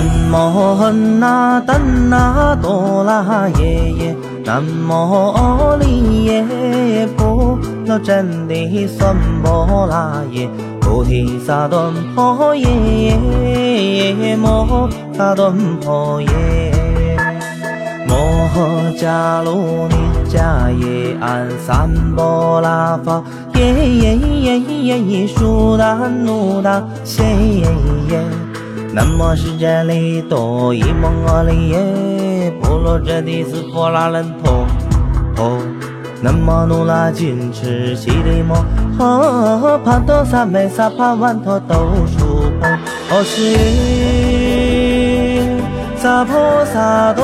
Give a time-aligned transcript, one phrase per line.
[0.00, 4.92] 南无哼那丹那哆啦耶耶，南无
[5.32, 10.48] 阿弥耶波罗真谛三摩拉耶，
[10.80, 13.14] 菩提萨埵婆耶
[14.38, 17.18] 摩诃萨埵婆耶，
[18.08, 18.16] 摩
[18.54, 19.94] 诃迦卢尼
[20.30, 23.22] 迦耶安三波拉法
[23.54, 27.68] 耶耶耶耶耶苏达努达谢耶
[28.08, 28.49] 耶。
[28.92, 34.66] 南无释迦利多伊蒙阿利耶波罗遮帝斯婆拉人陀
[35.36, 35.60] 哦，
[36.20, 38.56] 南无努拉金持悉地摩
[38.98, 41.74] 诃帕多萨美萨帕万陀兜
[42.06, 42.68] 输婆
[43.10, 43.56] 哦是
[45.96, 47.22] 萨婆萨多，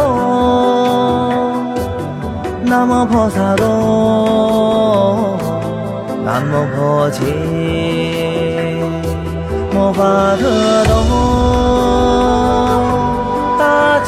[2.63, 5.37] 南无婆萨多，
[6.25, 7.21] 南无婆伽
[9.77, 10.03] 摩法
[10.37, 10.95] 特多。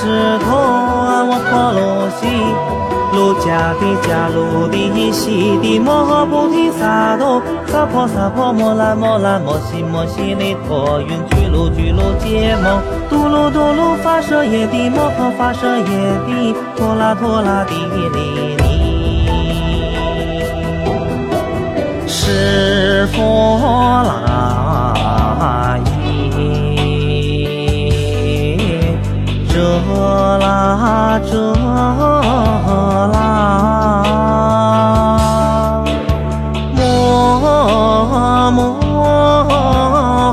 [0.00, 2.26] 智陀阿摩婆罗西，
[3.12, 12.80] 卢迦帝迦卢帝悉地摩诃菩提萨埵，萨婆萨婆摩拉摩拉摩悉摩悉利陀云俱卢俱卢羯摩，
[13.10, 15.84] 度卢度卢发舍耶帝摩诃发舍耶
[16.26, 18.56] 帝，陀拉陀拉帝利尼，
[22.06, 23.47] 是佛
[30.68, 31.32] 遮啦遮
[33.12, 33.16] 啦，
[36.76, 38.58] 摩摩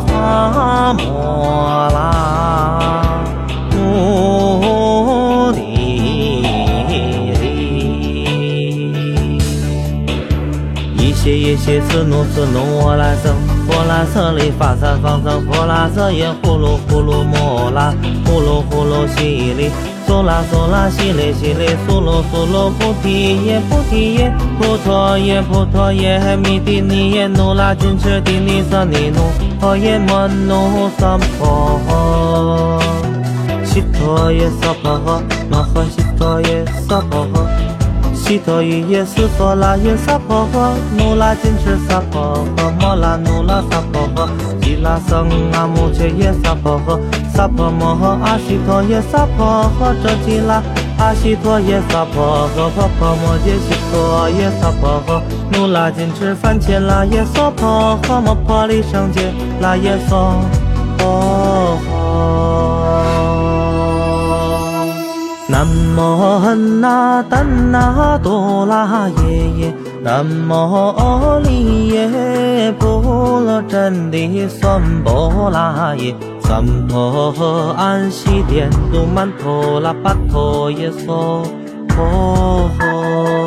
[0.06, 3.16] 发摩啦，
[3.72, 3.74] 摩
[5.54, 5.58] 地
[7.40, 7.44] 哩，
[10.98, 13.34] 一切一切此怒此怒我来生。
[13.68, 17.94] 呼啦瑟利发萨方僧，呼啦瑟耶呼噜呼噜摩啦，
[18.26, 19.72] 呼噜呼噜西里，
[20.16, 29.20] 嗦啦嗦啦西里西里，嗦啰嗦啰菩提耶菩提耶，菩陀耶菩陀耶，弥帝尼耶努拉金持帝尼萨尼努，
[29.60, 35.22] 哈耶摩努萨婆诃，悉陀耶萨婆诃，
[35.52, 37.75] 摩诃悉陀耶萨婆诃。
[38.26, 44.28] 悉陀喻耶斯佛拉耶萨婆诃，努拉金持萨婆诃，摩拉努拉萨婆诃，
[44.60, 47.00] 吉拉僧阿穆切耶萨婆诃，
[47.32, 50.64] 萨婆摩诃阿悉陀耶萨婆诃，遮吉拉
[50.98, 55.22] 阿悉陀耶萨婆诃，婆婆摩揭悉陀耶萨婆诃，
[55.56, 59.32] 努拉金持梵切拉耶娑婆诃，摩婆利胜揭
[59.62, 60.42] 拉耶娑
[60.98, 62.65] 婆诃。
[65.66, 81.42] 南无那丹那多拉耶耶，南无阿利耶波罗真谛三波拉耶，三陀安悉殿都曼陀罗跋陀耶娑
[81.88, 83.45] 婆诃。